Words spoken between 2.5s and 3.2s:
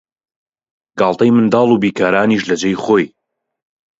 جێی خۆی